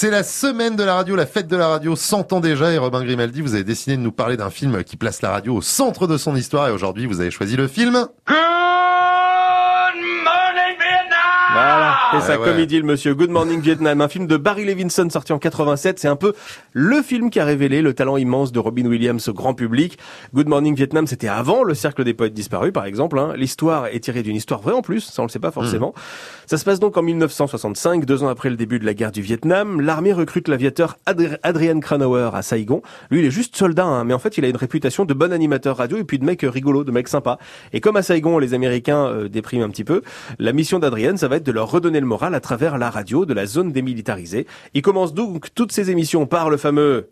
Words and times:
C'est 0.00 0.12
la 0.12 0.22
semaine 0.22 0.76
de 0.76 0.84
la 0.84 0.94
radio, 0.94 1.16
la 1.16 1.26
fête 1.26 1.48
de 1.48 1.56
la 1.56 1.66
radio, 1.66 1.96
100 1.96 2.32
ans 2.32 2.38
déjà. 2.38 2.70
Et 2.70 2.78
Robin 2.78 3.02
Grimaldi, 3.02 3.40
vous 3.40 3.54
avez 3.54 3.64
décidé 3.64 3.96
de 3.96 4.00
nous 4.00 4.12
parler 4.12 4.36
d'un 4.36 4.48
film 4.48 4.84
qui 4.84 4.96
place 4.96 5.22
la 5.22 5.30
radio 5.30 5.56
au 5.56 5.60
centre 5.60 6.06
de 6.06 6.16
son 6.16 6.36
histoire. 6.36 6.68
Et 6.68 6.70
aujourd'hui, 6.70 7.06
vous 7.06 7.20
avez 7.20 7.32
choisi 7.32 7.56
le 7.56 7.66
film... 7.66 8.06
ouais. 12.38 12.44
comme 12.44 12.58
il 12.60 12.66
dit 12.66 12.78
le 12.78 12.84
monsieur. 12.84 13.14
Good 13.14 13.30
Morning 13.30 13.60
Vietnam, 13.60 14.00
un 14.00 14.08
film 14.08 14.26
de 14.26 14.36
Barry 14.36 14.64
Levinson 14.64 15.08
sorti 15.10 15.32
en 15.32 15.38
87. 15.38 15.98
C'est 15.98 16.08
un 16.08 16.16
peu 16.16 16.32
le 16.72 17.02
film 17.02 17.30
qui 17.30 17.40
a 17.40 17.44
révélé 17.44 17.82
le 17.82 17.94
talent 17.94 18.16
immense 18.16 18.52
de 18.52 18.58
Robin 18.58 18.86
Williams 18.86 19.26
au 19.28 19.32
grand 19.32 19.54
public. 19.54 19.98
Good 20.34 20.48
Morning 20.48 20.74
Vietnam, 20.74 21.06
c'était 21.06 21.28
avant 21.28 21.62
le 21.64 21.74
cercle 21.74 22.04
des 22.04 22.14
poètes 22.14 22.34
disparus, 22.34 22.72
par 22.72 22.84
exemple. 22.84 23.18
hein. 23.18 23.32
L'histoire 23.36 23.86
est 23.86 24.00
tirée 24.00 24.22
d'une 24.22 24.36
histoire 24.36 24.60
vraie 24.60 24.74
en 24.74 24.82
plus, 24.82 25.00
ça 25.00 25.22
on 25.22 25.26
le 25.26 25.30
sait 25.30 25.38
pas 25.38 25.50
forcément. 25.50 25.94
Ça 26.46 26.56
se 26.58 26.64
passe 26.64 26.80
donc 26.80 26.96
en 26.96 27.02
1965, 27.02 28.04
deux 28.04 28.22
ans 28.22 28.28
après 28.28 28.50
le 28.50 28.56
début 28.56 28.78
de 28.78 28.86
la 28.86 28.94
guerre 28.94 29.12
du 29.12 29.20
Vietnam. 29.22 29.80
L'armée 29.80 30.12
recrute 30.12 30.48
l'aviateur 30.48 30.96
Adri- 31.06 31.36
Adrian 31.42 31.80
Cranauer 31.80 32.30
à 32.34 32.42
Saigon. 32.42 32.82
Lui, 33.10 33.20
il 33.20 33.24
est 33.26 33.30
juste 33.30 33.56
soldat, 33.56 33.84
hein, 33.84 34.04
mais 34.04 34.14
en 34.14 34.18
fait, 34.18 34.38
il 34.38 34.44
a 34.44 34.48
une 34.48 34.56
réputation 34.56 35.04
de 35.04 35.14
bon 35.14 35.32
animateur 35.32 35.76
radio 35.76 35.98
et 35.98 36.04
puis 36.04 36.18
de 36.18 36.24
mec 36.24 36.44
euh, 36.44 36.50
rigolo, 36.50 36.84
de 36.84 36.90
mec 36.90 37.08
sympa. 37.08 37.38
Et 37.72 37.80
comme 37.80 37.96
à 37.96 38.02
Saigon, 38.02 38.38
les 38.38 38.54
Américains 38.54 39.06
euh, 39.06 39.28
dépriment 39.28 39.62
un 39.62 39.68
petit 39.70 39.84
peu, 39.84 40.02
la 40.38 40.52
mission 40.52 40.78
d'Adrian, 40.78 41.16
ça 41.16 41.28
va 41.28 41.36
être 41.36 41.44
de 41.46 41.52
leur 41.52 41.70
redonner 41.70 42.00
le 42.00 42.06
moral 42.08 42.34
à 42.34 42.40
travers 42.40 42.78
la 42.78 42.90
radio 42.90 43.24
de 43.24 43.34
la 43.34 43.46
zone 43.46 43.70
démilitarisée. 43.70 44.46
Il 44.74 44.82
commence 44.82 45.14
donc 45.14 45.54
toutes 45.54 45.70
ses 45.70 45.90
émissions 45.90 46.26
par 46.26 46.50
le 46.50 46.56
fameux 46.56 47.10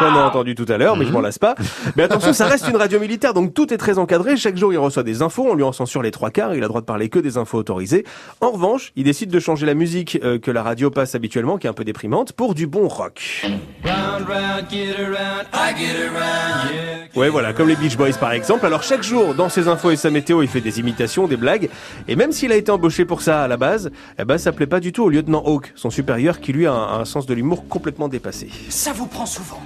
qu'on 0.00 0.16
a 0.16 0.24
entendu 0.24 0.54
tout 0.54 0.66
à 0.68 0.78
l'heure, 0.78 0.96
mais 0.96 1.04
je 1.04 1.12
m'en 1.12 1.20
lasse 1.20 1.38
pas. 1.38 1.54
Mais 1.96 2.02
attention, 2.02 2.32
ça 2.32 2.46
reste 2.46 2.66
une 2.68 2.76
radio 2.76 2.98
militaire, 2.98 3.34
donc 3.34 3.54
tout 3.54 3.72
est 3.72 3.76
très 3.76 3.98
encadré. 3.98 4.36
Chaque 4.36 4.56
jour, 4.56 4.72
il 4.72 4.78
reçoit 4.78 5.02
des 5.02 5.22
infos, 5.22 5.46
on 5.48 5.54
lui 5.54 5.62
en 5.62 5.72
censure 5.72 6.02
les 6.02 6.10
trois 6.10 6.30
quarts, 6.30 6.54
il 6.54 6.58
a 6.58 6.62
le 6.62 6.68
droit 6.68 6.80
de 6.80 6.86
parler 6.86 7.08
que 7.08 7.18
des 7.18 7.36
infos 7.36 7.58
autorisées. 7.58 8.04
En 8.40 8.50
revanche, 8.50 8.92
il 8.96 9.04
décide 9.04 9.30
de 9.30 9.38
changer 9.38 9.66
la 9.66 9.74
musique 9.74 10.18
euh, 10.24 10.38
que 10.38 10.50
la 10.50 10.62
radio 10.62 10.90
passe 10.90 11.14
habituellement, 11.14 11.58
qui 11.58 11.66
est 11.66 11.70
un 11.70 11.74
peu 11.74 11.84
déprimante, 11.84 12.32
pour 12.32 12.54
du 12.54 12.66
bon 12.66 12.88
rock. 12.88 13.46
Ouais, 17.16 17.28
voilà, 17.28 17.52
comme 17.52 17.68
les 17.68 17.76
Beach 17.76 17.96
Boys 17.96 18.12
par 18.18 18.32
exemple. 18.32 18.64
Alors 18.66 18.82
chaque 18.82 19.02
jour, 19.02 19.34
dans 19.34 19.48
ses 19.48 19.68
infos 19.68 19.90
et 19.90 19.96
sa 19.96 20.10
météo, 20.10 20.42
il 20.42 20.48
fait 20.48 20.60
des 20.60 20.78
imitations, 20.80 21.26
des 21.26 21.36
blagues. 21.36 21.68
Et 22.08 22.16
même 22.16 22.32
s'il 22.32 22.52
a 22.52 22.56
été 22.56 22.70
embauché 22.70 23.04
pour 23.04 23.20
ça 23.22 23.42
à 23.42 23.48
la 23.48 23.56
base, 23.56 23.90
eh 24.18 24.24
ben 24.24 24.38
ça 24.38 24.52
plaît 24.52 24.66
pas 24.66 24.80
du 24.80 24.92
tout 24.92 25.04
au 25.04 25.08
lieutenant 25.08 25.42
Hawk, 25.44 25.72
son 25.74 25.90
supérieur, 25.90 26.40
qui 26.40 26.52
lui 26.52 26.66
a 26.66 26.72
un, 26.72 27.00
un 27.00 27.04
sens 27.04 27.26
de 27.26 27.34
l'humour 27.34 27.68
complètement 27.68 28.08
dépassé. 28.08 28.48
Ça 28.68 28.92
vous 28.92 29.06
prend 29.06 29.26
souvent. 29.26 29.60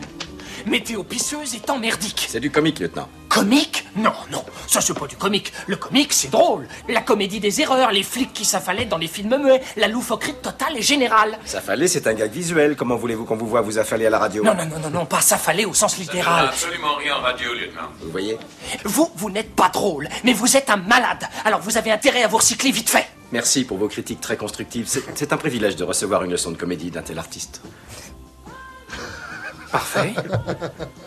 Météo 0.66 1.04
pisseuse 1.04 1.54
est 1.54 1.68
emmerdique. 1.68 2.26
C'est 2.28 2.40
du 2.40 2.50
comique, 2.50 2.78
lieutenant. 2.78 3.08
Comique? 3.28 3.86
Non, 3.96 4.12
non, 4.30 4.44
ça 4.66 4.80
c'est 4.80 4.96
pas 4.98 5.06
du 5.06 5.16
comique. 5.16 5.52
Le 5.66 5.76
comique, 5.76 6.12
c'est 6.12 6.30
drôle. 6.30 6.66
La 6.88 7.00
comédie 7.02 7.40
des 7.40 7.60
erreurs, 7.60 7.90
les 7.90 8.02
flics 8.02 8.32
qui 8.32 8.44
s'affalaient 8.44 8.86
dans 8.86 8.96
les 8.96 9.08
films 9.08 9.36
muets, 9.42 9.60
la 9.76 9.88
loufoquerie 9.88 10.34
totale 10.40 10.76
et 10.78 10.82
générale. 10.82 11.38
Fallait, 11.44 11.88
c'est 11.88 12.06
un 12.06 12.14
gag 12.14 12.30
visuel. 12.30 12.76
Comment 12.76 12.96
voulez-vous 12.96 13.24
qu'on 13.24 13.36
vous 13.36 13.46
voit 13.46 13.60
vous 13.60 13.78
affaler 13.78 14.06
à 14.06 14.10
la 14.10 14.18
radio? 14.18 14.42
Non, 14.42 14.54
non, 14.54 14.66
non, 14.66 14.78
non, 14.78 14.90
non, 14.90 15.06
pas 15.06 15.20
s'affaler 15.20 15.64
au 15.64 15.74
sens 15.74 15.98
littéral. 15.98 16.46
absolument 16.46 16.94
rien 16.96 17.16
en 17.16 17.20
radio, 17.20 17.52
lieutenant. 17.52 17.88
Vous 18.00 18.10
voyez? 18.10 18.38
Vous, 18.84 19.10
vous 19.16 19.30
n'êtes 19.30 19.54
pas 19.54 19.68
drôle, 19.68 20.08
mais 20.22 20.32
vous 20.32 20.56
êtes 20.56 20.70
un 20.70 20.76
malade. 20.76 21.28
Alors 21.44 21.60
vous 21.60 21.76
avez 21.76 21.90
intérêt 21.90 22.22
à 22.22 22.28
vous 22.28 22.38
recycler 22.38 22.70
vite 22.70 22.88
fait. 22.88 23.06
Merci 23.32 23.64
pour 23.64 23.78
vos 23.78 23.88
critiques 23.88 24.20
très 24.20 24.36
constructives. 24.36 24.88
C'est 25.14 25.32
un 25.32 25.36
privilège 25.36 25.76
de 25.76 25.84
recevoir 25.84 26.22
une 26.22 26.30
leçon 26.30 26.52
de 26.52 26.56
comédie 26.56 26.90
d'un 26.90 27.02
tel 27.02 27.18
artiste. 27.18 27.62
Parfait. 29.74 30.14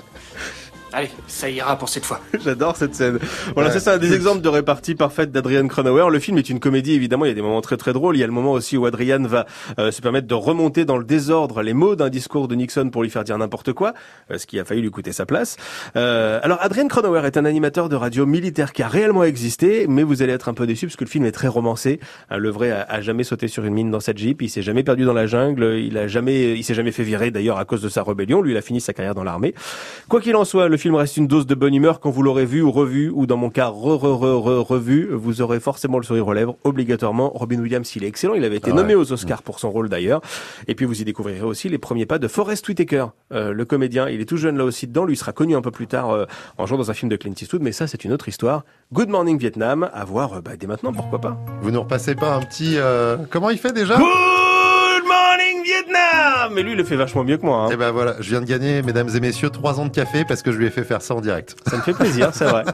Allez, 0.94 1.10
ça 1.28 1.50
ira 1.50 1.78
pour 1.78 1.90
cette 1.90 2.06
fois. 2.06 2.22
J'adore 2.44 2.78
cette 2.78 2.96
scène. 2.96 3.20
Voilà, 3.54 3.68
Ouais. 3.70 3.74
c'est 3.74 3.82
ça, 3.82 3.94
un 3.96 3.98
des 3.98 4.14
exemples 4.14 4.42
de 4.42 4.48
répartie 4.48 4.96
parfaite 4.96 5.32
d'Adrian 5.34 5.68
Cronauer. 5.68 6.10
Le 6.10 6.18
film 6.20 6.38
est 6.38 6.50
une 6.50 6.62
comédie, 6.62 6.94
évidemment. 6.94 7.26
Il 7.26 7.28
y 7.28 7.32
a 7.32 7.36
des 7.36 7.42
moments 7.42 7.60
très 7.62 7.76
très 7.76 7.92
drôles. 7.92 8.16
Il 8.16 8.20
y 8.20 8.24
a 8.24 8.26
le 8.28 8.32
moment 8.32 8.54
aussi 8.54 8.78
où 8.78 8.86
Adrian 8.86 9.22
va 9.24 9.46
euh, 9.80 9.92
se 9.92 10.02
permettre 10.02 10.28
de 10.28 10.34
remonter 10.34 10.86
dans 10.86 10.98
le 10.98 11.04
désordre 11.04 11.62
les 11.62 11.74
mots 11.74 11.96
d'un 11.98 12.08
discours 12.10 12.48
de 12.48 12.56
Nixon 12.56 12.90
pour 12.90 13.04
lui 13.04 13.10
faire 13.10 13.26
dire 13.26 13.38
n'importe 13.38 13.74
quoi, 13.74 13.94
euh, 14.32 14.38
ce 14.38 14.48
qui 14.48 14.60
a 14.60 14.66
failli 14.66 14.82
lui 14.82 14.90
coûter 14.90 15.12
sa 15.12 15.26
place. 15.26 15.58
Euh, 15.98 16.40
alors, 16.42 16.58
Adrian 16.62 16.88
Cronauer 16.88 17.26
est 17.26 17.36
un 17.36 17.44
animateur 17.44 17.90
de 17.90 17.96
radio 17.98 18.26
militaire 18.26 18.72
qui 18.72 18.82
a 18.82 18.88
réellement 18.88 19.26
existé, 19.26 19.88
mais 19.90 20.04
vous 20.04 20.22
allez 20.22 20.32
être 20.34 20.48
un 20.48 20.54
peu 20.54 20.66
déçu 20.66 20.88
parce 20.88 20.96
que 20.96 21.04
le 21.04 21.10
film 21.10 21.26
est 21.26 21.34
très 21.34 21.50
romancé. 21.50 22.00
Hein, 22.30 22.38
le 22.38 22.50
vrai 22.50 22.72
a, 22.72 22.84
a 22.84 23.02
jamais 23.02 23.26
sauté 23.26 23.50
sur 23.50 23.66
une 23.66 23.74
mine 23.74 23.92
dans 23.92 24.00
sa 24.00 24.14
Jeep. 24.14 24.42
Il 24.42 24.50
s'est 24.50 24.62
jamais 24.62 24.84
perdu 24.84 25.04
dans 25.04 25.14
la 25.14 25.28
jungle. 25.28 25.76
Il 25.80 25.98
a 25.98 26.08
jamais, 26.08 26.54
il 26.58 26.64
s'est 26.64 26.74
jamais 26.76 26.92
fait 26.94 27.04
virer 27.04 27.30
d'ailleurs 27.30 27.58
à 27.60 27.66
cause 27.66 27.82
de 27.82 27.90
sa 27.90 28.04
rébellion. 28.04 28.42
Lui, 28.42 28.54
il 28.54 28.58
a 28.58 28.62
fini 28.62 28.80
sa 28.80 28.94
carrière 28.94 29.16
dans 29.16 29.26
l'armée. 29.26 29.54
Quoi 30.08 30.22
qu'il 30.22 30.36
en 30.38 30.46
soit, 30.46 30.70
le 30.70 30.77
film 30.78 30.96
reste 30.96 31.18
une 31.18 31.28
dose 31.28 31.46
de 31.46 31.56
bonne 31.56 31.74
humeur 31.74 32.00
quand 32.00 32.10
vous 32.10 32.24
l'aurez 32.24 32.46
vu 32.46 32.62
ou 32.62 32.72
revu, 32.72 33.10
ou 33.14 33.26
dans 33.26 33.38
mon 33.38 33.50
cas, 33.50 33.68
re, 33.68 33.98
re, 33.98 34.18
re, 34.20 34.42
re, 34.44 34.68
revu. 34.68 35.10
Vous 35.12 35.42
aurez 35.42 35.60
forcément 35.60 35.98
le 35.98 36.04
sourire 36.04 36.28
aux 36.28 36.34
lèvres, 36.34 36.56
obligatoirement. 36.64 37.32
Robin 37.34 37.60
Williams, 37.60 37.96
il 37.96 38.04
est 38.04 38.08
excellent. 38.08 38.34
Il 38.36 38.44
avait 38.44 38.58
été 38.58 38.72
Ah 38.72 38.76
nommé 38.76 38.96
aux 38.96 39.12
Oscars 39.12 39.42
pour 39.44 39.60
son 39.60 39.72
rôle 39.72 39.90
d'ailleurs. 39.90 40.22
Et 40.68 40.76
puis 40.76 40.86
vous 40.86 41.02
y 41.02 41.06
découvrirez 41.06 41.42
aussi 41.42 41.70
les 41.70 41.78
premiers 41.78 42.06
pas 42.06 42.20
de 42.20 42.28
Forrest 42.28 42.68
Whitaker, 42.68 43.08
euh, 43.34 43.54
le 43.54 43.66
comédien. 43.66 44.10
Il 44.10 44.22
est 44.22 44.26
tout 44.26 44.38
jeune 44.38 44.58
là 44.58 44.64
aussi 44.66 44.88
dedans. 44.88 45.06
Lui 45.06 45.14
il 45.14 45.18
sera 45.18 45.32
connu 45.34 45.56
un 45.56 45.62
peu 45.62 45.72
plus 45.72 45.88
tard 45.88 46.12
euh, 46.12 46.26
en 46.58 46.66
jouant 46.66 46.78
dans 46.78 46.92
un 46.92 46.94
film 46.94 47.10
de 47.10 47.16
Clint 47.16 47.34
Eastwood, 47.40 47.62
mais 47.62 47.72
ça 47.72 47.88
c'est 47.88 48.04
une 48.06 48.14
autre 48.14 48.28
histoire. 48.30 48.64
Good 48.94 49.10
Morning 49.10 49.38
Vietnam, 49.38 49.90
à 49.94 50.06
voir 50.06 50.34
euh, 50.34 50.42
bah, 50.42 50.52
dès 50.60 50.68
maintenant, 50.68 50.94
pourquoi 50.94 51.20
pas. 51.20 51.38
Vous 51.62 51.72
nous 51.72 51.82
repassez 51.82 52.16
pas 52.16 52.36
un 52.36 52.42
petit... 52.42 52.76
euh, 52.78 53.18
Comment 53.30 53.50
il 53.50 53.58
fait 53.58 53.74
déjà? 53.74 53.98
Good 53.98 54.06
Vietnam 55.86 56.52
Mais 56.54 56.64
lui 56.64 56.72
il 56.72 56.78
le 56.78 56.84
fait 56.84 56.96
vachement 56.96 57.24
mieux 57.24 57.38
que 57.38 57.46
moi. 57.46 57.66
hein. 57.66 57.70
Eh 57.72 57.76
ben 57.76 57.92
voilà, 57.92 58.16
je 58.20 58.30
viens 58.30 58.42
de 58.42 58.46
gagner, 58.46 58.82
mesdames 58.82 59.10
et 59.16 59.20
messieurs, 59.20 59.50
trois 59.50 59.80
ans 59.80 59.86
de 59.86 59.92
café 59.94 60.24
parce 60.26 60.42
que 60.42 60.52
je 60.52 60.58
lui 60.58 60.66
ai 60.68 60.70
fait 60.70 60.84
faire 60.84 61.02
ça 61.02 61.14
en 61.16 61.22
direct. 61.22 61.56
Ça 61.68 61.78
me 61.78 61.82
fait 61.82 61.94
plaisir, 61.94 62.30
c'est 62.34 62.46
vrai. 62.46 62.64